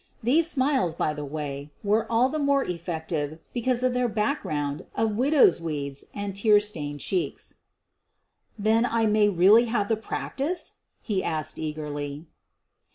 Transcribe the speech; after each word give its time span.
These 0.23 0.49
smiles, 0.49 0.95
by 0.95 1.13
the 1.13 1.23
way, 1.23 1.69
were 1.83 2.11
all 2.11 2.27
the 2.27 2.39
more 2.39 2.63
effective 2.63 3.37
because 3.53 3.83
of 3.83 3.93
their 3.93 4.07
background 4.07 4.87
of 4.95 5.15
widow's 5.15 5.61
weeds 5.61 6.05
and 6.11 6.35
tear 6.35 6.59
stained 6.59 7.01
cheeks. 7.01 7.53
"Then 8.57 8.83
I 8.83 9.05
may 9.05 9.29
really 9.29 9.65
have 9.65 9.89
the 9.89 9.95
practice?" 9.97 10.79
he 11.03 11.23
asked 11.23 11.59
eagerly. 11.59 12.25